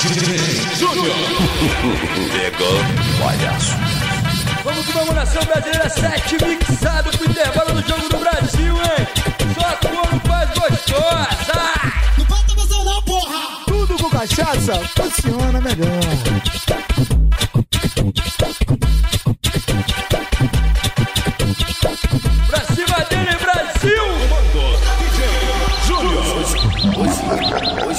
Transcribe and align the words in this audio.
Júnior. 0.00 1.14
Pegou, 2.32 2.78
palhaço. 3.18 3.76
Vamos 4.64 4.86
com 4.86 4.98
uma 5.00 5.12
nação 5.12 5.42
brasileira 5.44 5.90
7 5.90 6.36
mixado 6.42 7.10
pro 7.10 7.30
intervalo 7.30 7.72
do 7.74 7.86
jogo 7.86 8.08
do 8.08 8.18
Brasil, 8.18 8.76
hein? 8.76 9.06
Só 9.54 9.88
quando 9.88 10.20
faz 10.26 10.50
gostosa! 10.50 11.60
Não 12.16 12.24
bota 12.24 12.54
você 12.54 12.82
não, 12.82 13.02
porra! 13.02 13.64
Tudo 13.66 13.96
com 13.98 14.08
cachaça 14.08 14.80
funciona 14.96 15.60
melhor. 15.60 16.89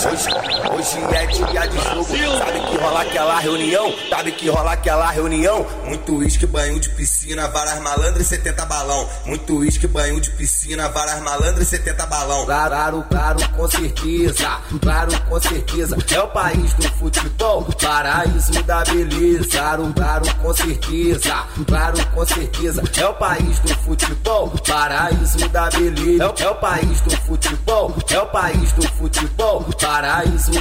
Hoje, 0.04 0.98
é 1.14 1.26
dia 1.28 1.68
de 1.68 1.78
jogo. 1.78 2.06
Sabe 2.40 2.60
que 2.60 2.78
rola 2.78 3.02
aquela 3.02 3.40
reunião? 3.40 3.94
Sabe 4.10 4.32
que 4.32 4.50
rola 4.50 4.72
aquela 4.72 5.12
reunião? 5.12 5.68
Muito 5.86 6.16
uísque, 6.16 6.48
banho 6.48 6.80
de 6.80 6.90
piscina, 6.90 7.48
várias 7.50 7.80
malandras 7.82 8.26
e 8.26 8.30
70 8.30 8.66
balão. 8.66 9.08
Muito 9.28 9.58
uísque, 9.58 9.86
banho 9.86 10.20
de 10.20 10.32
piscina, 10.32 10.90
várias 10.90 11.22
malandras 11.22 11.68
e 11.68 11.70
70 11.70 12.06
balão. 12.08 12.46
Claro, 12.46 13.06
claro, 13.12 13.50
com 13.50 13.68
certeza. 13.70 14.60
Claro, 14.82 15.22
com 15.22 15.40
certeza. 15.40 15.98
É 16.12 16.20
o 16.20 16.28
país 16.30 16.74
do 16.74 16.90
futebol, 16.94 17.64
paraíso 17.80 18.64
da 18.64 18.84
beleza. 18.84 19.50
Claro, 19.52 19.94
claro, 19.96 20.36
com 20.38 20.54
certeza. 20.56 21.44
Claro, 21.68 22.08
com 22.08 22.26
certeza. 22.26 22.84
É 23.00 23.06
o 23.06 23.14
país 23.14 23.60
do 23.60 23.76
futebol, 23.76 24.50
paraíso 24.68 25.48
da 25.50 25.70
beleza. 25.70 26.24
É 26.24 26.28
o, 26.28 26.48
é 26.48 26.50
o 26.50 26.56
país 26.56 27.02
do 27.02 27.16
futebol, 27.18 27.96
é 28.10 28.20
o 28.20 28.26
país 28.26 28.72
do 28.72 28.88
futebol, 28.94 29.62
paraíso 29.80 29.91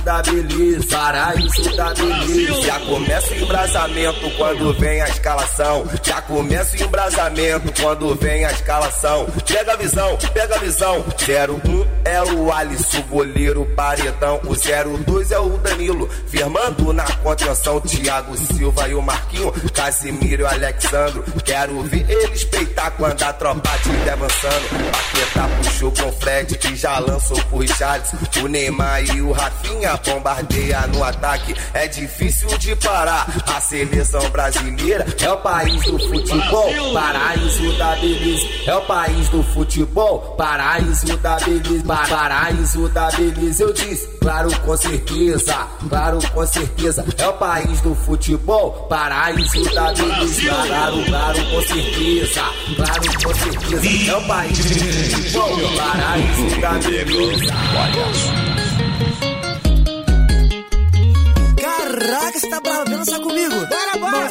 da 0.02 0.23
beleza. 0.23 0.87
Paraíso 0.91 1.77
da 1.77 1.95
beleza. 1.95 2.62
Já 2.62 2.80
começa 2.80 3.33
o 3.33 3.37
embrasamento 3.37 4.31
quando 4.37 4.72
vem 4.75 5.00
a 5.00 5.09
escalação. 5.09 5.89
Já 6.03 6.20
começa 6.22 6.77
o 6.77 6.83
embrasamento 6.83 7.72
quando 7.81 8.14
vem 8.17 8.45
a 8.45 8.50
escalação. 8.50 9.27
Pega 9.47 9.75
a 9.75 9.77
visão, 9.77 10.19
pega 10.34 10.56
a 10.56 10.59
visão. 10.59 11.05
01 11.20 11.89
é 12.11 12.22
o 12.33 12.53
Alisson, 12.53 13.03
goleiro 13.03 13.64
paredão. 13.77 14.41
O 14.44 14.55
02 14.55 15.30
é 15.30 15.39
o 15.39 15.56
Danilo, 15.58 16.08
firmando 16.27 16.92
na 16.92 17.05
contenção. 17.16 17.80
Thiago 17.80 18.36
Silva 18.36 18.89
e 18.89 18.94
o 18.94 19.03
Marquinho, 19.03 19.53
Casimiro 19.72 20.42
e 20.42 20.44
o 20.44 20.48
Alexandro. 20.48 21.22
Quero 21.44 21.83
ver 21.83 22.05
eles 22.11 22.44
peitar 22.44 22.91
quando 22.92 23.22
a 23.22 23.33
tropa 23.33 23.70
estiver 23.77 24.12
avançando. 24.12 24.91
Paquetá 24.91 25.48
puxou 25.56 25.92
com 25.92 26.08
o 26.08 26.12
Fred 26.12 26.58
que 26.58 26.77
já 26.77 26.98
lançou 26.98 27.41
pro 27.44 27.58
Richardson. 27.58 28.16
O 28.42 28.48
Neymar 28.48 29.03
e 29.05 29.22
o 29.22 29.33
Rafinha 29.33 29.97
bombardeia 30.05 30.86
no 30.88 31.05
ataque. 31.05 31.55
É 31.72 31.86
difícil 31.86 32.48
de 32.58 32.75
parar. 32.77 33.27
A 33.55 33.61
seleção 33.61 34.28
brasileira 34.31 35.06
é 35.20 35.31
o 35.31 35.36
país 35.38 35.83
do 35.84 35.98
futebol, 35.98 36.92
paraíso 36.92 37.78
da 37.78 37.94
beleza. 37.97 38.47
É 38.66 38.75
o 38.75 38.83
país 38.83 39.28
do 39.28 39.42
futebol, 39.42 40.34
paraíso 40.36 41.16
da 41.19 41.36
beleza. 41.36 41.84
Pa- 42.09 42.17
Paraíso 42.31 42.89
da 42.91 43.11
beleza, 43.11 43.62
eu 43.65 43.73
disse. 43.73 44.06
Claro, 44.20 44.51
com 44.61 44.77
certeza. 44.77 45.67
Claro, 45.89 46.19
com 46.33 46.47
certeza. 46.47 47.05
É 47.19 47.27
o 47.29 47.33
país 47.34 47.81
do 47.81 47.95
futebol, 47.95 48.73
paraíso 48.89 49.65
da 49.75 49.93
beleza. 49.93 50.43
Claro, 50.67 51.05
claro, 51.06 51.45
com 51.47 51.62
certeza. 51.62 52.43
Claro, 52.77 53.03
com 53.25 53.34
certeza. 53.34 54.11
É 54.11 54.17
o 54.17 54.27
país 54.27 54.59
do 54.59 54.65
futebol, 54.65 55.59
paraíso 55.77 56.61
da 56.61 56.71
beleza. 56.73 57.55
Caraca, 61.61 62.39
você 62.39 62.48
tá 62.48 62.61
bravo, 62.61 62.84
vem 62.89 62.98
dançar 62.98 63.21
comigo. 63.21 63.55
Bora, 63.55 63.98
bora. 64.01 64.31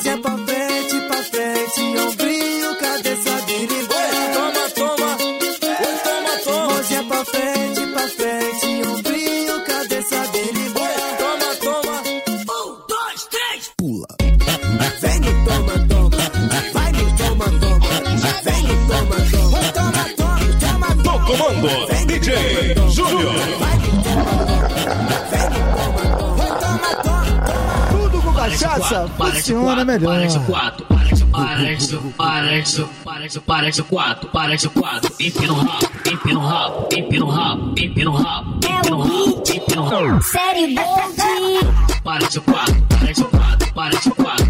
Cachaça 28.60 29.08
funciona 29.18 29.86
melhor. 29.86 30.16
Paraíso 30.16 30.40
4, 30.42 30.86
paraíso, 30.86 31.26
paraíso, 31.28 32.14
paraíso, 32.18 32.90
paraíso, 33.04 33.42
paraíso 33.42 33.84
4, 33.86 34.30
paraíso 34.30 34.70
4, 34.72 35.16
empina 35.20 35.54
o 35.54 35.56
rabo, 35.56 35.88
empina 36.06 36.40
o 36.40 36.44
rabo, 36.44 36.88
empina 36.92 37.26
o 37.26 37.30
rabo, 37.30 37.76
empina 37.78 38.10
o 38.10 38.16
rabo, 38.16 38.56
empina 38.56 38.96
o 38.96 39.02
rabo, 39.02 39.44
empina 39.50 39.82
o 39.82 39.88
rabo. 39.88 40.22
Série 40.24 40.76
Bold. 40.76 42.04
Paraíso 42.04 42.42
4, 42.42 42.76
paraíso 42.90 43.26
4, 43.26 43.74
paraíso 43.74 44.12
4, 44.16 44.49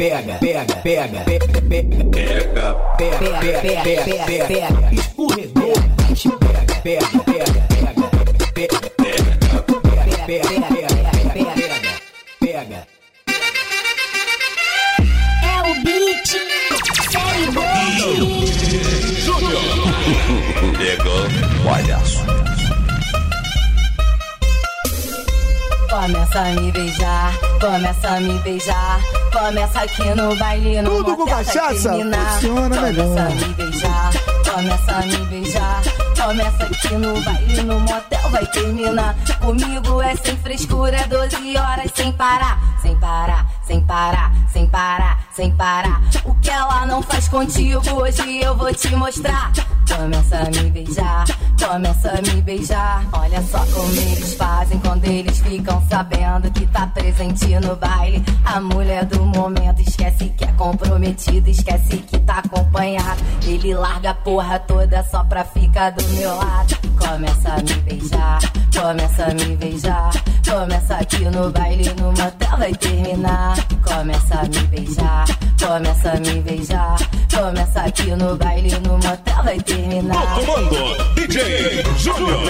pega, 0.00 0.38
pega, 0.38 0.64
pega, 0.82 1.08
pega, 1.24 1.60
pega, 1.68 2.04
pega, 2.10 2.74
Pega, 2.96 3.18
pega, 3.18 3.60
pega, 3.60 3.82
pega, 3.84 4.24
pega, 4.24 4.46
pega. 4.46 4.68
Pega, 6.80 7.06
pega, 7.20 7.44
pega, 7.44 7.90
pega, 8.40 8.54
pega, 8.54 8.78
pega, 9.50 10.48
pega, 10.48 10.48
pega, 10.50 10.88
pega, 11.34 11.54
pega, 12.40 12.62
pega. 12.64 12.80
É 15.44 15.60
o 15.68 15.74
beat. 15.84 16.28
Série 17.10 17.48
Bold. 17.52 18.40
pegou, 20.78 21.24
palhaço. 21.62 22.29
Começa 26.10 26.40
a 26.40 26.60
me 26.60 26.72
beijar, 26.72 27.38
começa 27.60 28.08
a 28.08 28.20
me 28.20 28.38
beijar. 28.40 29.00
Começa 29.32 29.80
aqui 29.80 30.14
no 30.16 30.36
baile, 30.36 30.82
no 30.82 30.90
Tudo 30.90 31.16
com 31.16 31.24
cachaça 31.24 31.90
terminar. 31.90 32.32
funciona 32.32 32.76
começa 32.76 32.82
melhor. 32.82 33.18
a 33.20 33.30
me 33.30 33.54
beijar, 33.54 34.10
começa 34.52 34.92
a 34.92 35.06
me 35.06 35.16
beijar. 35.26 35.82
Começa 36.20 36.64
aqui 36.64 36.94
no 36.94 37.20
baile, 37.22 37.62
no 37.62 37.78
motel, 37.80 38.30
vai 38.30 38.46
terminar. 38.46 39.16
Comigo 39.40 40.02
é 40.02 40.16
sem 40.16 40.36
frescura, 40.38 40.96
é 40.96 41.06
12 41.06 41.56
horas 41.56 41.92
sem 41.94 42.12
parar, 42.12 42.58
sem 42.82 42.96
parar, 42.96 43.46
sem 43.64 43.80
parar, 43.80 44.32
sem 44.52 44.66
parar, 44.66 45.18
sem 45.32 45.50
parar. 45.52 46.00
O 46.24 46.34
que 46.34 46.50
ela 46.50 46.86
não 46.86 47.02
faz 47.02 47.28
contigo, 47.28 47.88
hoje 47.94 48.42
eu 48.42 48.56
vou 48.56 48.74
te 48.74 48.96
mostrar. 48.96 49.52
Começa 49.96 50.38
a 50.38 50.44
me 50.50 50.70
beijar, 50.70 51.24
começa 51.58 52.10
a 52.10 52.22
me 52.22 52.40
beijar. 52.42 53.08
Olha 53.12 53.42
só 53.42 53.58
como 53.66 53.90
eles 53.90 54.34
fazem 54.34 54.78
quando 54.78 55.04
eles 55.04 55.40
ficam 55.40 55.84
sabendo 55.88 56.50
que 56.52 56.66
tá 56.68 56.86
presente 56.86 57.58
no 57.60 57.74
baile. 57.76 58.24
A 58.44 58.60
mulher 58.60 59.04
do 59.06 59.24
momento 59.24 59.82
esquece 59.82 60.28
que 60.30 60.44
é 60.44 60.52
comprometida, 60.52 61.50
esquece 61.50 61.98
que 61.98 62.18
tá 62.20 62.38
acompanhado. 62.38 63.20
Ele 63.46 63.74
larga 63.74 64.10
a 64.10 64.14
porra 64.14 64.60
toda 64.60 65.02
só 65.04 65.24
pra 65.24 65.44
ficar 65.44 65.90
do 65.90 66.04
meu 66.14 66.36
lado. 66.36 66.79
Começa 67.00 67.48
a 67.52 67.56
me 67.56 67.74
beijar, 67.82 68.38
começa 68.74 69.24
a 69.24 69.34
me 69.34 69.56
beijar. 69.56 70.10
Começa 70.48 70.94
aqui 70.96 71.24
no 71.26 71.50
baile, 71.50 71.94
no 72.00 72.06
motel 72.12 72.58
vai 72.58 72.72
terminar. 72.74 73.56
Começa 73.84 74.34
a 74.34 74.42
me 74.44 74.66
beijar, 74.68 75.24
começa 75.60 76.10
a 76.10 76.14
me 76.20 76.40
beijar. 76.40 76.96
Começa 77.34 77.80
aqui 77.80 78.10
no 78.16 78.36
baile, 78.36 78.70
no 78.80 78.92
motel 78.94 79.42
vai 79.44 79.56
No 79.56 79.62
terminar. 79.62 80.34
comando, 80.34 81.14
DJ 81.14 81.84
Júnior. 81.98 82.40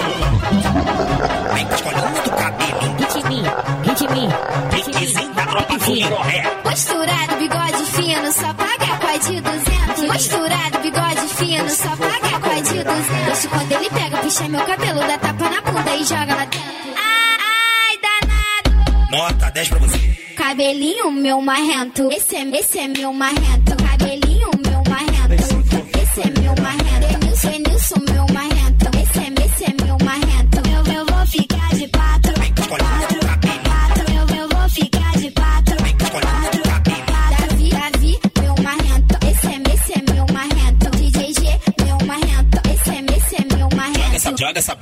Vem 1.53 1.67
escolhendo 1.73 2.21
do 2.23 2.31
cabelo, 2.31 2.81
Ritminho, 3.13 3.51
ritminho, 3.83 4.31
piquezinho 4.71 5.33
da 5.33 5.45
tropa 5.45 5.79
furoré. 5.79 6.41
Posturado, 6.63 7.35
bigode 7.37 7.85
fino, 7.91 8.31
só 8.33 8.53
paga 8.53 8.97
com 8.99 9.07
a 9.07 9.17
de 9.17 9.41
200. 9.41 10.13
Posturado, 10.13 10.79
bigode 10.81 11.27
fino, 11.35 11.69
só 11.69 11.89
paga 11.95 12.30
com 12.51 12.57
a 12.57 12.61
de 12.61 12.83
200. 12.83 13.25
Deixa 13.25 13.47
quando 13.49 13.71
ele 13.71 13.89
pega, 13.89 14.17
puxa 14.17 14.49
meu 14.49 14.61
cabelo, 14.65 14.99
dá 14.99 15.17
tapa 15.17 15.49
na 15.49 15.61
bunda 15.61 15.95
e 15.95 16.03
joga 16.03 16.35
lá 16.35 16.45
dentro. 16.45 16.91
Ai, 16.97 17.97
danado. 18.03 19.11
Nota 19.11 19.51
10 19.51 19.69
pra 19.69 19.79
você. 19.79 19.97
Cabelinho 20.35 21.11
meu 21.11 21.41
marrento, 21.41 22.11
esse 22.11 22.35
é, 22.35 22.43
esse 22.57 22.79
é 22.79 22.87
meu 22.87 23.13
marrento. 23.13 23.75
Cabelinho 23.77 24.49
meu 24.65 24.83
marrento, 24.89 25.99
esse 26.01 26.21
é 26.21 26.41
meu 26.41 26.55
marrento. 26.61 27.19
Denilson, 27.19 27.49
Denilson 27.51 28.13
meu 28.13 28.25
marrento, 28.33 28.50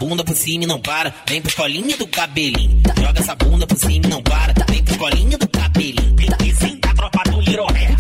bunda 0.09 0.23
por 0.23 0.35
cima 0.35 0.63
e 0.63 0.67
não 0.67 0.79
para. 0.79 1.13
Vem 1.27 1.39
pro 1.39 1.55
colinha 1.55 1.95
do 1.95 2.07
cabelinho. 2.07 2.81
Joga 2.99 3.19
essa 3.19 3.35
bunda 3.35 3.67
por 3.67 3.77
cima 3.77 4.07
e 4.07 4.09
não 4.09 4.23
para. 4.23 4.53
Vem 4.67 4.83
pro 4.83 4.97
colinha 4.97 5.37
do 5.37 5.47
cabelinho. 5.47 6.15
Piquezinho 6.15 6.79
da 6.79 6.93
tropa 6.95 7.29
do 7.29 7.39
Lirolé. 7.41 7.95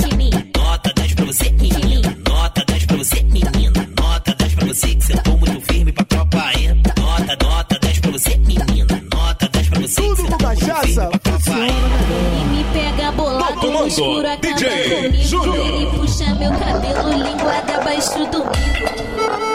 Nota 0.57 0.91
10 0.95 1.13
pra 1.13 1.25
você, 1.25 1.51
menina. 1.51 2.17
Nota 2.27 2.65
10 2.65 2.85
pra 2.87 2.97
você, 2.97 3.23
menina. 3.23 3.89
Nota 3.99 4.35
10 4.35 4.55
pra 4.55 4.65
você 4.65 4.95
que 4.95 5.03
sentou 5.03 5.37
muito 5.37 5.61
firme 5.61 5.91
pra 5.91 6.03
tropa 6.05 6.51
é. 6.53 6.73
Nota, 6.99 7.45
nota 7.45 7.79
10 7.79 7.99
pra 7.99 8.11
você, 8.11 8.37
menina. 8.37 9.03
Nota 9.13 9.47
10 9.47 9.69
pra 9.69 9.79
você 9.79 10.01
que 10.01 10.15
sentou 10.15 10.49
muito 10.49 10.71
firme 10.81 11.07
pra 11.07 11.19
tropa 11.19 11.51
é. 11.51 11.67
Ele 11.69 12.45
me 12.55 12.63
pega 12.73 13.11
bolado 13.11 13.87
escuro, 13.87 14.27
acaba 14.27 14.37
DJ 14.37 14.95
comigo. 14.95 15.23
Júnior. 15.27 15.67
Ele 15.67 15.85
puxa 15.87 16.35
meu 16.35 16.51
cabelo, 16.57 17.23
linguada 17.23 17.75
abaixo 17.75 18.25
do 18.31 18.43
bico. 18.45 19.48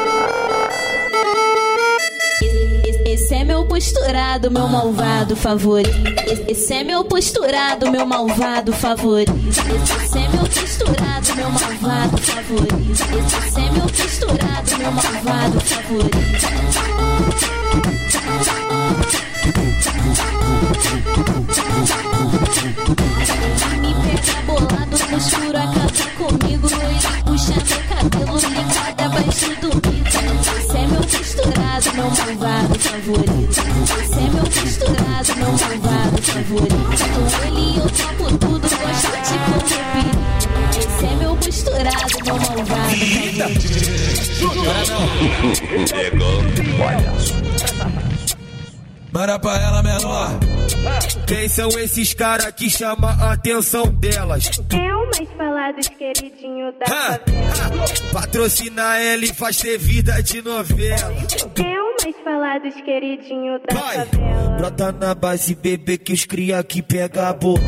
Posturado, 3.75 4.53
meu 4.53 4.69
malvado 4.69 5.35
favorito. 5.35 5.91
Esse 6.47 6.75
é 6.75 6.85
meu 6.85 7.03
posturado, 7.03 7.91
meu 7.91 8.07
malvado 8.07 8.73
favorito. 8.73 9.33
Esse 9.51 10.19
é 10.19 10.29
meu 10.29 10.45
posturado, 10.45 11.35
meu 11.35 11.51
malvado 11.51 12.17
favorito. 12.19 12.77
Esse 12.93 13.61
é 13.61 13.71
meu 13.73 13.89
posturado, 13.89 14.79
meu 14.79 14.93
malvado 14.93 15.61
favorito. 15.61 16.19
Me 23.81 23.95
pega 23.95 24.43
bolado 24.47 24.97
no 25.11 25.19
escuro, 25.19 25.59
acaba 25.59 25.91
comigo. 26.17 26.69
Ele 26.69 27.23
puxa 27.25 27.55
meu 27.55 27.83
cabelo, 27.89 28.39
ligado 28.39 29.01
abaixo 29.01 29.51
do 29.61 29.84
malvado 32.45 32.79
favorito. 32.79 33.61
Esse 34.03 34.19
é 34.19 34.29
meu 34.31 34.45
posturado, 34.45 35.37
meu 35.37 35.49
malvado 35.49 36.23
favorito. 36.23 36.75
Com 37.15 37.25
ele 37.47 37.79
eu 37.79 37.89
topo 37.91 38.39
tudo, 38.39 38.61
gosto 38.61 39.13
de 39.25 39.37
comer 39.49 40.13
Esse 40.79 41.05
é 41.07 41.17
meu 41.17 41.37
posturado, 41.37 42.17
meu 42.25 42.37
malvado 42.37 42.95
Manda 49.11 49.39
pra 49.39 49.57
ela 49.63 49.83
menor. 49.83 50.31
Quem 51.27 51.49
são 51.49 51.69
esses 51.79 52.13
caras 52.15 52.51
que 52.51 52.69
chamam 52.69 53.09
a 53.11 53.33
atenção 53.33 53.87
delas? 53.87 54.51
É 54.71 54.95
o 54.95 55.07
mais 55.07 55.29
falados 55.37 55.89
queridinho 55.89 56.73
da 56.81 56.85
Ha, 56.87 57.19
favela. 57.21 57.85
ha. 58.11 58.13
Patrocina 58.13 59.01
ele 59.01 59.27
e 59.27 59.33
faz 59.33 59.57
ter 59.59 59.79
vida 59.79 60.21
de 60.21 60.43
novela. 60.43 61.15
É 61.57 61.84
o 62.25 62.31
mais 62.31 62.61
falados 62.63 62.75
queridinho 62.83 63.59
da 63.61 63.79
Vai, 63.81 63.97
favela. 63.97 64.57
brota 64.57 64.93
na 64.93 65.15
base, 65.15 65.55
bebê, 65.55 65.99
que 65.99 66.13
os 66.13 66.25
cria 66.25 66.63
que 66.63 66.83
pega 66.83 67.29
a 67.29 67.33
boca. 67.33 67.63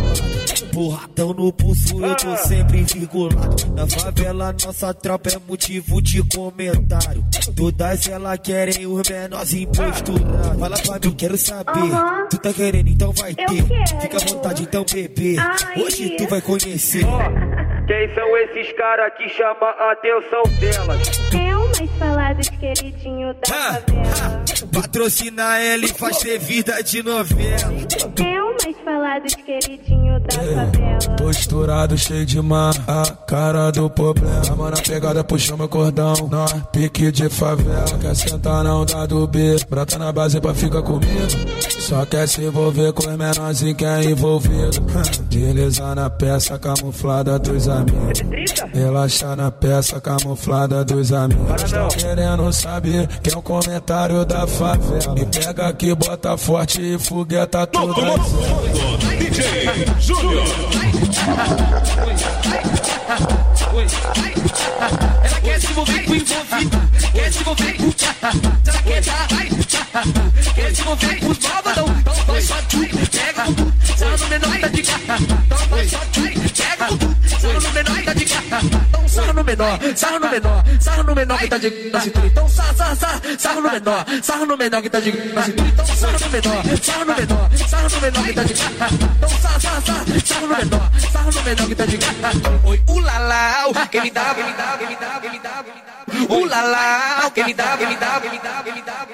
Porradão 0.72 1.32
no 1.32 1.50
pulso, 1.52 2.04
eu 2.04 2.14
tô 2.16 2.36
sempre 2.36 2.82
virgulado. 2.82 3.56
Na 3.74 3.86
favela, 3.86 4.54
nossa 4.64 4.92
tropa 4.92 5.30
é 5.30 5.38
motivo 5.48 6.02
de 6.02 6.22
comentário. 6.28 7.24
Todas 7.56 8.06
elas 8.08 8.38
querem 8.40 8.86
os 8.86 9.08
menores 9.08 9.54
imposturados. 9.54 10.58
Fala 10.60 10.76
pra 10.76 11.08
mim, 11.08 11.14
quero 11.16 11.38
saber. 11.38 11.90
Tu 12.30 12.38
tá 12.38 12.52
querendo, 12.52 12.88
então 12.88 13.12
vai 13.12 13.30
Eu 13.30 13.36
ter. 13.46 13.64
quero. 13.64 14.00
Fica 14.02 14.16
à 14.16 14.20
vontade, 14.34 14.62
então, 14.64 14.84
bebê. 14.92 15.36
Ai. 15.38 15.82
Hoje 15.82 16.10
tu 16.16 16.26
vai 16.28 16.40
conhecer. 16.42 17.04
Quem 17.86 18.14
são 18.14 18.36
esses 18.36 18.72
caras 18.76 19.12
que 19.16 19.28
chamam 19.30 19.62
a 19.62 19.92
atenção 19.92 20.42
delas? 20.60 21.08
É 21.34 21.56
o 21.56 21.66
mais 21.68 21.90
falados 21.98 22.48
queridinho 22.50 23.32
da 23.34 23.54
Ha, 23.54 23.72
favela. 23.74 24.35
Patrocina 24.80 25.58
ele 25.60 25.86
e 25.86 25.88
faz 25.88 26.18
ter 26.18 26.38
vida 26.38 26.82
de 26.82 27.02
novela. 27.02 27.72
É 28.22 28.42
o 28.42 28.56
mais 28.62 28.76
falados 28.84 29.34
queridinho 29.34 30.20
da 30.20 30.34
favela. 30.34 31.16
Posturado, 31.16 31.96
cheio 31.96 32.26
de 32.26 32.40
marra, 32.42 33.06
cara 33.26 33.70
do 33.70 33.88
problema. 33.88 34.54
Mano, 34.54 34.76
a 34.76 34.82
pegada 34.82 35.24
puxou 35.24 35.56
meu 35.56 35.68
cordão, 35.68 36.14
nó, 36.30 36.46
pique 36.72 37.10
de 37.10 37.30
favela. 37.30 37.98
Quer 37.98 38.14
sentar 38.14 38.62
não 38.64 38.84
dá 38.84 39.06
do 39.06 39.26
B, 39.26 39.56
brota 39.68 39.98
na 39.98 40.12
base 40.12 40.40
pra 40.40 40.54
ficar 40.54 40.82
comigo. 40.82 41.06
Só 41.86 42.04
quer 42.04 42.26
se 42.26 42.42
envolver 42.42 42.92
com 42.92 43.08
os 43.08 43.16
menorzinhos 43.16 43.76
que 43.76 43.84
é 43.84 44.02
envolvido. 44.06 44.80
Deslizar 45.28 45.94
na 45.94 46.10
peça 46.10 46.58
camuflada 46.58 47.38
dos 47.38 47.68
amigos. 47.68 48.24
Relaxar 48.74 49.36
na 49.36 49.52
peça 49.52 50.00
camuflada 50.00 50.84
dos 50.84 51.12
amigos. 51.12 51.62
Tá 51.70 51.86
querendo 51.96 52.52
saber 52.52 53.06
que 53.22 53.32
é 53.32 53.38
o 53.38 53.40
comentário 53.40 54.24
da 54.24 54.48
favela. 54.48 55.14
Me 55.14 55.26
pega 55.26 55.68
aqui, 55.68 55.94
bota 55.94 56.36
forte 56.36 56.80
e 56.80 56.98
fogueta 56.98 57.64
tudo. 57.68 57.94
DJ 59.20 59.86
Júnior. 60.00 60.42
Ela 65.22 65.40
quer 65.40 65.60
se 65.60 65.70
envolver 65.70 66.04
com 66.04 66.14
envolvido, 66.16 66.78
quer 67.12 67.32
se 67.32 67.40
envolver 67.40 67.76
com 67.76 68.65
sarra 79.16 79.32
no 79.32 79.44
menor 79.44 79.66
tá. 79.66 79.76
Então 79.76 79.96
sarra 79.98 80.18
no 80.18 80.30
menor, 80.30 80.64
sarra 80.80 81.02
no 81.02 81.14
menor, 81.14 81.38
que 81.38 81.48
tá 81.48 81.58
de 81.58 81.90
na 81.90 82.00
cintura. 82.00 82.26
Então 82.26 82.48
sarra, 82.48 82.74
sarra, 82.74 82.96
sarra, 82.96 83.20
sarra 83.38 83.60
no 83.60 83.70
menor, 83.70 84.06
sarra 84.22 84.46
no 84.46 84.56
menor 84.56 84.82
que 84.82 84.90
tá 84.90 85.00
de 85.00 85.12
na 85.32 85.42
cintura. 85.42 85.68
Então 85.68 85.86
sarra 85.86 86.18
no 86.18 86.30
menor, 86.30 86.62
sarra 86.82 87.04
no 87.04 87.14
menor, 87.14 87.50
sarra 87.68 87.88
no 87.88 88.00
menor 88.00 88.24
que 88.24 88.32
tá 88.32 88.42
de. 88.44 88.52
Então 88.52 89.28
sarra, 89.28 89.60
sarra, 89.60 89.80
sarra, 89.80 90.04
sarra 90.24 90.40
no 90.40 90.56
menor, 90.56 90.90
sarra 91.12 91.30
no 91.30 91.42
menor 91.42 91.66
que 91.68 91.74
tá 91.74 91.86
de. 91.86 91.98
Oi, 92.64 92.82
ulalau, 92.88 93.72
quem 93.90 94.02
me 94.02 94.10
dá, 94.10 94.34
quem 94.34 94.44
me 94.44 94.52
dá, 94.52 94.76
quem 94.78 94.88
me 94.88 94.96
dá, 94.96 95.20
quem 95.20 95.30
me 95.30 95.38
dá, 95.38 95.64
quem 95.64 95.74
me 95.74 95.80
dá. 95.80 96.34
Ulalau, 96.34 97.30
quem 97.32 97.44
me 97.44 97.54
dá, 97.54 97.76
quem 97.76 97.88
me 97.88 97.96
dá, 97.96 98.20
quem 98.20 98.30
me 98.30 98.38
dá, 98.38 98.62
quem 98.62 98.74
me 98.74 98.82
dá. 98.82 99.06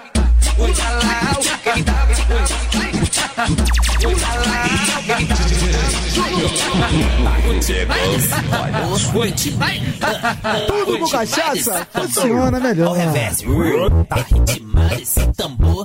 Ulalau, 0.58 1.42
quem 1.62 1.74
me 1.74 1.82
dá, 1.82 1.92
quem 2.06 2.16
me 2.16 2.22
dá. 2.22 2.70
Quem 2.70 2.72
me 2.72 2.78
dá. 2.78 2.81
Tudo 10.66 10.98
com 10.98 11.08
cachaça 11.08 11.86
funciona 11.92 12.60
melhor. 12.60 12.96
Reverse, 12.96 13.46
tá 14.08 14.16
ritmado 14.16 14.94
esse 15.00 15.26
tambor. 15.32 15.84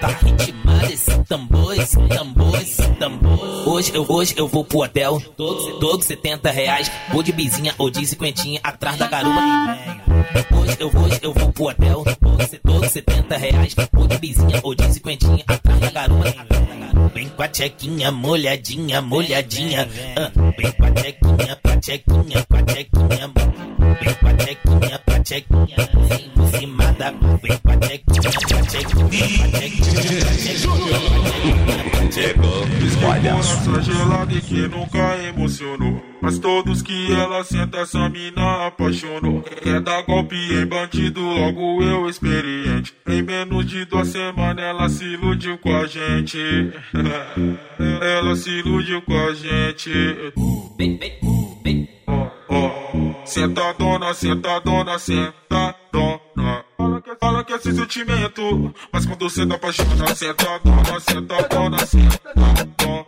Tá 0.00 0.08
ritmado 0.08 0.86
esse 0.86 1.24
tambor, 1.24 1.78
esse 1.78 1.96
tambor, 2.08 2.60
esse 2.60 2.82
tambor. 2.94 3.68
Hoje 3.68 3.92
eu, 3.94 4.04
hoje 4.08 4.34
eu 4.36 4.48
vou 4.48 4.64
pro 4.64 4.80
hotel, 4.80 5.22
todo, 5.36 5.78
todo 5.78 6.02
70 6.02 6.50
reais. 6.50 6.90
Vou 7.10 7.22
de 7.22 7.32
bizinha 7.32 7.74
ou 7.78 7.88
de 7.90 8.04
cinquentinha 8.06 8.60
atrás 8.62 8.96
da 8.98 9.06
garupa 9.06 9.40
Hoje 10.52 10.76
eu, 10.78 10.88
hoje 10.88 11.18
eu 11.22 11.32
vou 11.32 11.52
pro 11.52 11.64
hotel, 11.64 12.04
todo, 12.20 12.60
todo 12.62 12.88
70 12.88 13.36
reais. 13.36 13.74
Vou 13.92 14.06
de 14.06 14.18
bizinha 14.18 14.60
ou 14.62 14.74
de 14.74 14.92
cinquentinha 14.92 15.44
atrás 15.46 15.92
da 15.92 16.04
que 16.04 17.14
vem. 17.14 17.28
Com 17.30 17.42
a 17.42 17.48
tchequinha 17.48 18.10
molhadinha, 18.10 19.00
molhadinha. 19.00 19.88
Ah, 20.16 20.30
vem 20.56 20.72
com 20.72 20.84
a 20.84 20.90
tchequinha, 20.90 21.56
com 21.56 21.68
a 21.70 21.76
tchequinha, 21.76 22.46
com 22.48 22.56
a 22.56 22.62
tchequinha. 22.62 23.32
Vem 24.00 24.14
com 24.14 24.26
a 24.26 24.34
tchequinha, 24.34 24.98
com 24.98 25.12
a 25.12 25.20
tchequinha. 25.20 25.76
Vem 26.08 26.30
por 26.30 26.46
cima 26.48 26.92
da. 26.92 27.10
Vem 27.10 27.58
com 27.58 27.70
a 27.70 27.76
tchequinha, 27.76 28.30
com 28.32 28.56
a 28.56 28.62
tchequinha, 28.62 29.38
com 29.38 29.46
a 29.46 29.60
tchequinha. 29.60 30.60
Chegou 32.12 32.62
os 32.62 32.96
palhaços. 32.96 33.68
Essa 33.68 33.82
gelada 33.82 34.32
e 34.32 34.40
que 34.40 34.68
nunca 34.68 35.16
emocionou. 35.28 35.99
Mas 36.30 36.38
todos 36.38 36.80
que 36.80 37.12
ela 37.12 37.42
senta, 37.42 37.78
essa 37.78 38.08
mina 38.08 38.68
apaixonou. 38.68 39.42
Quer 39.42 39.80
dar 39.80 40.02
golpe 40.02 40.36
em 40.36 40.64
bandido, 40.64 41.20
logo 41.20 41.82
eu 41.82 42.08
experiente. 42.08 42.94
Em 43.08 43.20
menos 43.20 43.66
de 43.66 43.84
duas 43.84 44.06
semanas 44.06 44.64
ela 44.64 44.88
se 44.88 45.04
iludiu 45.04 45.58
com 45.58 45.74
a 45.74 45.88
gente. 45.88 46.38
ela 48.00 48.36
se 48.36 48.48
iludiu 48.48 49.02
com 49.02 49.18
a 49.18 49.34
gente. 49.34 49.90
Ó, 52.06 52.30
ó. 52.48 53.26
Sentadona, 53.26 54.14
sentadona, 54.14 55.00
sentadona. 55.00 56.64
Fala 56.78 57.02
que, 57.02 57.16
fala 57.16 57.44
que 57.44 57.52
é 57.54 57.56
esse 57.56 57.72
sentimento, 57.72 58.72
mas 58.92 59.04
quando 59.04 59.28
você 59.28 59.44
tá 59.44 59.56
apaixonado, 59.56 60.14
sentadona, 60.14 61.00
sentadona, 61.00 61.78
sentadona. 61.78 63.06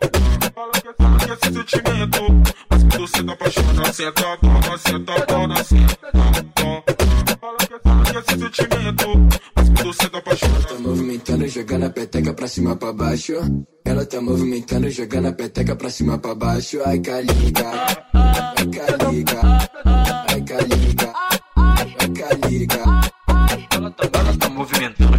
Fala 0.55 0.73
que, 0.73 0.93
fala 0.93 1.19
que 1.19 1.31
é 1.31 1.35
esse 1.35 1.53
sentimento, 1.53 2.53
mas 2.93 2.97
quando 2.97 3.09
você 3.09 3.23
tá 3.23 3.33
apaixonado, 3.33 3.93
sentadona, 3.95 4.79
sentadona, 4.79 5.65
sentadona. 5.65 6.83
Fala 7.41 7.57
que, 7.59 7.79
fala 7.83 8.05
que 8.05 8.17
é 8.17 8.21
esse 8.21 8.39
sentimento, 8.39 9.29
mas 9.57 9.69
quando 9.69 9.85
você 9.85 10.09
tá. 10.09 10.23
Tá 10.23 10.75
movimentando, 10.79 11.49
jogando 11.49 11.87
a 11.87 11.91
peteca 11.91 12.35
pra 12.35 12.47
cima 12.47 12.77
pra 12.77 12.93
baixo. 12.93 13.33
Ela 13.85 14.07
tá 14.07 14.21
movimentando, 14.21 14.89
jogando 14.91 15.29
a 15.29 15.33
peteca 15.33 15.77
pra 15.77 15.91
cima 15.91 16.19
pra 16.19 16.35
baixo. 16.35 16.81
Ai, 16.85 16.99
caliga, 17.01 17.71
ai, 18.15 18.67
caliga, 18.67 19.41
ai, 19.85 20.43
caliga, 20.43 21.13
ai, 21.57 22.09
caliga. 22.11 22.83
Ela 23.75 23.91
tá 23.91 24.49
movimentando, 24.49 25.13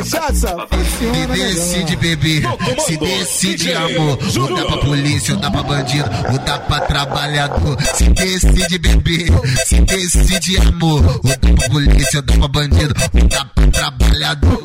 cachaça, 0.00 0.56
funciona 0.68 1.34
Me 1.34 1.42
decide, 1.42 1.96
bebê, 1.96 2.42
se 2.86 2.96
decide, 2.96 3.72
amor. 3.72 4.18
Ou 4.38 4.56
dá 4.56 4.64
pra 4.64 4.76
polícia, 4.78 5.34
ou 5.34 5.40
dá 5.40 5.50
pra 5.50 5.62
bandido, 5.62 6.10
ou 6.32 6.38
dá 6.38 6.58
pra 6.58 6.80
trabalhador. 6.80 7.76
Se 7.94 8.04
decide, 8.04 8.78
bebê, 8.78 9.26
se 9.66 9.80
decide, 9.80 10.56
amor. 10.58 11.04
Ou 11.04 11.22
dá 11.22 11.54
pra 11.54 11.68
polícia, 11.68 12.18
ou 12.18 12.22
dá 12.22 12.34
pra 12.38 12.48
bandido, 12.48 12.94
ou 13.14 13.28
dá 13.28 13.44
pra 13.44 13.66
trabalhador. 13.66 14.60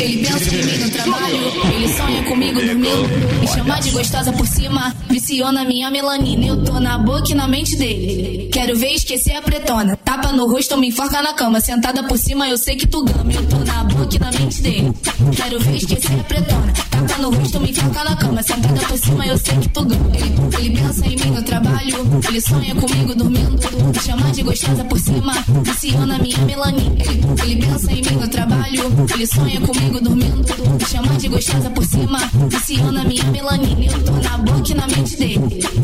Ele 0.00 0.26
pensa 0.26 0.54
em 0.54 0.64
mim 0.64 0.78
no 0.78 0.90
trabalho, 0.90 1.36
ele 1.74 1.88
sonha 1.88 2.22
comigo 2.24 2.60
dormindo. 2.60 3.40
Me 3.40 3.48
chama 3.48 3.80
de 3.80 3.90
gostosa 3.90 4.32
por 4.32 4.46
cima, 4.46 4.94
viciou 5.08 5.50
na 5.52 5.64
minha 5.64 5.90
melanina. 5.90 6.46
Eu 6.46 6.62
tô 6.62 6.78
na 6.78 6.98
boca 6.98 7.30
e 7.30 7.34
na 7.34 7.48
mente 7.48 7.76
dele. 7.76 8.50
Quero 8.52 8.76
ver 8.76 8.94
esquecer 8.94 9.36
a 9.36 9.42
pretona. 9.42 9.96
Tapa 9.96 10.32
no 10.32 10.46
rosto, 10.46 10.76
me 10.76 10.88
enforca 10.88 11.22
na 11.22 11.32
cama. 11.32 11.60
Sentada 11.60 12.02
por 12.04 12.18
cima, 12.18 12.48
eu 12.48 12.58
sei 12.58 12.76
que 12.76 12.86
tu 12.86 13.04
gama. 13.04 13.32
Eu 13.32 13.46
tô 13.46 13.58
na 13.58 13.84
boca 13.84 14.16
e 14.16 14.18
na 14.18 14.30
mente 14.32 14.62
dele. 14.62 14.92
Quero 15.34 15.60
ver 15.60 15.76
esquecer 15.76 16.20
a 16.20 16.24
pretona. 16.24 16.72
Tapa 16.90 17.18
no 17.22 17.30
rosto, 17.30 17.60
me 17.60 17.70
enforca 17.70 18.04
na 18.04 18.16
cama. 18.16 18.42
Sentada 18.42 18.80
por 18.80 18.98
cima, 18.98 19.26
eu 19.26 19.38
sei 19.38 19.56
que 19.56 19.68
tu 19.70 19.84
gama. 19.84 20.10
Ele, 20.14 20.34
ele 20.58 20.80
pensa 20.80 21.06
em 21.06 21.16
mim 21.16 21.30
no 21.30 21.42
trabalho, 21.42 22.20
ele 22.28 22.40
sonha 22.40 22.74
comigo 22.74 23.14
dormindo. 23.14 23.58
Me 23.92 24.00
chama 24.00 24.30
de 24.30 24.42
gostosa 24.42 24.84
por 24.84 24.98
cima, 24.98 25.32
viciou 25.62 26.06
na 26.06 26.18
minha 26.18 26.38
melanina. 26.38 26.96
Ele, 26.98 27.24
ele 27.42 27.66
pensa 27.66 27.92
em 27.92 28.02
mim 28.02 28.16
no 28.20 28.25
trabalho, 28.28 29.06
ele 29.14 29.26
sonha 29.26 29.60
comigo 29.60 30.00
dormindo. 30.00 30.76
Me 30.78 30.84
chama 30.84 31.14
de 31.16 31.28
gostosa 31.28 31.70
por 31.70 31.84
cima, 31.84 32.18
viciou 32.48 32.92
na 32.92 33.04
minha 33.04 33.24
melanina. 33.24 33.92
Eu 33.92 34.04
tô 34.04 34.12
na 34.12 34.38
boca 34.38 34.70
e 34.70 34.74
na 34.74 34.86
mente 34.86 35.16
dele. 35.16 35.40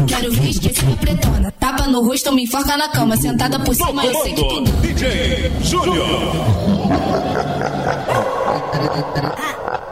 Quero 0.06 0.32
ver 0.32 0.48
esquecer 0.48 0.92
a 0.92 0.96
pretona. 0.96 1.50
Tapa 1.52 1.86
no 1.86 2.04
rosto, 2.04 2.32
me 2.32 2.44
enforca 2.44 2.76
na 2.76 2.88
cama. 2.88 3.16
Sentada 3.16 3.58
por 3.60 3.74
cima, 3.74 4.04
eu 4.04 4.14
sei 4.22 4.32
que 4.32 4.42
tu 4.42 4.62
gama. 4.62 4.80
DJ 4.80 5.52
Júnior. 5.62 6.06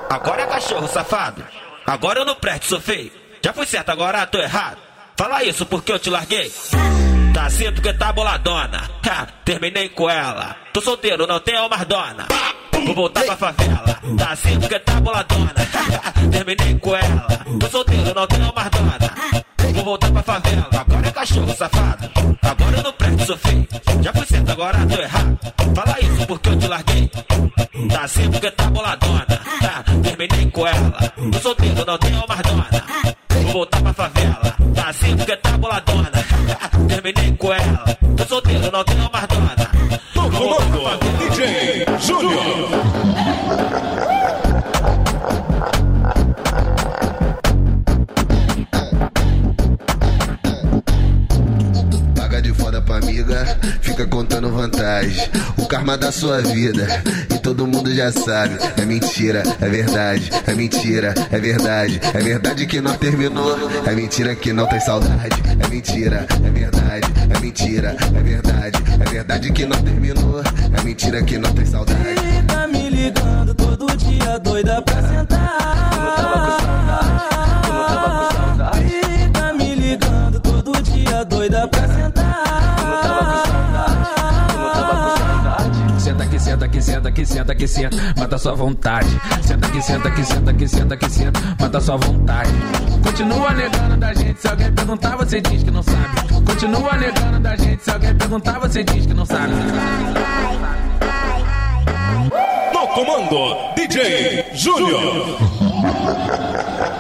Agora 0.08 0.42
é 0.42 0.46
cachorro, 0.46 0.88
safado. 0.88 1.44
Agora 1.86 2.20
eu 2.20 2.24
não 2.24 2.34
presto, 2.34 2.66
sou 2.66 2.80
feio. 2.80 3.10
Já 3.42 3.52
fui 3.52 3.66
certo, 3.66 3.90
agora 3.90 4.26
tô 4.26 4.38
errado. 4.38 4.89
Fala 5.20 5.44
isso 5.44 5.66
porque 5.66 5.92
eu 5.92 5.98
te 5.98 6.08
larguei. 6.08 6.50
Tá 7.34 7.44
assim 7.44 7.70
porque 7.72 7.92
tá 7.92 8.10
boladona. 8.10 8.90
Ha, 9.06 9.26
terminei 9.44 9.90
com 9.90 10.08
ela. 10.08 10.56
Tô 10.72 10.80
solteiro, 10.80 11.26
não 11.26 11.38
tenho 11.40 11.68
mais 11.68 11.84
dona. 11.84 12.26
Vou 12.86 12.94
voltar 12.94 13.24
pra 13.24 13.36
favela. 13.36 14.00
Tá 14.16 14.30
assim 14.30 14.58
porque 14.58 14.78
tá 14.78 14.98
boladona. 14.98 15.54
Ha, 15.74 16.30
terminei 16.30 16.74
com 16.78 16.96
ela. 16.96 17.26
Tô 17.60 17.68
solteiro, 17.68 18.14
não 18.14 18.26
tenho 18.26 18.50
mais 18.54 18.70
dona. 18.70 19.74
Vou 19.74 19.84
voltar 19.84 20.10
pra 20.10 20.22
favela. 20.22 20.68
Agora 20.72 21.06
é 21.06 21.10
cachorro, 21.10 21.54
safado. 21.54 22.10
Agora 22.40 22.76
eu 22.78 22.82
não 22.82 22.92
presto, 22.94 23.26
sou 23.26 23.36
feio. 23.36 23.68
Já 24.00 24.12
fui 24.14 24.24
certo, 24.26 24.52
agora 24.52 24.78
tô 24.86 25.02
errado. 25.02 25.38
Fala 25.76 26.00
isso 26.00 26.26
porque 26.26 26.48
eu 26.48 26.58
te 26.58 26.66
larguei. 26.66 27.10
Tá 27.90 28.04
assim 28.04 28.30
porque 28.30 28.50
tá 28.52 28.70
boladona. 28.70 29.26
Ha, 29.64 29.84
terminei 30.02 30.50
com 30.50 30.66
ela. 30.66 31.12
Tô 31.30 31.38
solteiro, 31.40 31.84
não 31.84 31.98
tenho 31.98 32.24
mais 32.26 32.40
dona. 32.40 33.19
Boladona. 35.70 36.10
Terminei 36.88 37.36
com 37.36 37.52
ela. 37.52 37.84
Tô 38.16 38.24
solteiro, 38.26 38.70
não 38.72 38.84
tenho 38.84 39.08
mais 39.12 39.26
dona. 39.28 39.54
Pra 40.12 40.22
favela. 40.22 40.98
DJ 41.18 41.86
Júnior. 42.00 42.68
Paga 52.16 52.42
de 52.42 52.52
foda 52.52 52.82
pra 52.82 52.96
amiga, 52.96 53.58
fica 53.80 54.06
contando 54.06 54.50
vantagem. 54.50 55.30
O 55.56 55.66
karma 55.66 55.96
da 55.96 56.10
sua 56.10 56.40
vida, 56.42 57.02
todo 57.40 57.66
mundo 57.66 57.92
já 57.94 58.12
sabe. 58.12 58.56
É 58.76 58.84
mentira, 58.84 59.42
é 59.60 59.68
verdade, 59.68 60.30
é 60.46 60.54
mentira, 60.54 61.14
é 61.30 61.38
verdade. 61.38 62.00
É 62.14 62.18
verdade 62.18 62.66
que 62.66 62.80
não 62.80 62.94
terminou, 62.96 63.56
é 63.84 63.92
mentira 63.92 64.34
que 64.34 64.52
não 64.52 64.66
tem 64.66 64.80
saudade. 64.80 65.36
É 65.58 65.68
mentira, 65.68 66.26
é 66.44 66.50
verdade, 66.50 67.06
é 67.34 67.40
mentira, 67.40 67.96
é 68.14 68.22
verdade. 68.22 68.82
É 69.00 69.10
verdade 69.10 69.52
que 69.52 69.66
não 69.66 69.82
terminou, 69.82 70.42
é 70.42 70.82
mentira 70.84 71.22
que 71.22 71.38
não 71.38 71.52
tem 71.52 71.66
saudade. 71.66 71.98
Tá 72.46 72.66
me 72.66 72.88
ligando 72.88 73.54
todo 73.54 73.86
dia, 73.96 74.38
doida 74.38 74.82
pra 74.82 75.02
sentar. 75.02 75.58
Fica 77.64 78.19
Senta 86.20 86.24
aqui, 86.24 86.40
senta 86.40 86.64
aqui, 86.66 86.82
senta 86.82 87.08
aqui, 87.08 87.26
senta 87.26 87.52
aqui, 87.52 87.66
senta, 87.66 87.96
mata 88.18 88.36
sua 88.36 88.54
vontade. 88.54 89.08
Senta 89.42 89.66
aqui, 89.66 89.82
senta 89.82 90.08
aqui, 90.08 90.24
senta 90.24 90.50
aqui, 90.50 90.68
senta 90.68 90.94
aqui, 90.94 91.10
senta, 91.10 91.40
mata 91.58 91.80
sua 91.80 91.96
vontade. 91.96 92.50
Continua 93.02 93.52
negando 93.54 93.96
da 93.96 94.12
gente, 94.12 94.38
se 94.38 94.48
alguém 94.48 94.70
perguntar, 94.70 95.16
você 95.16 95.40
diz 95.40 95.62
que 95.62 95.70
não 95.70 95.82
sabe. 95.82 96.44
Continua 96.44 96.96
negando 96.98 97.40
da 97.40 97.56
gente, 97.56 97.82
se 97.82 97.90
alguém 97.90 98.14
perguntar, 98.14 98.58
você 98.58 98.84
diz 98.84 99.06
que 99.06 99.14
não 99.14 99.24
sabe. 99.24 99.54
No 102.74 102.86
comando, 102.88 103.74
DJ 103.76 104.44
Júnior. 104.52 105.38